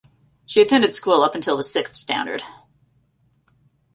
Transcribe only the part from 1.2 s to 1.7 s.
up until the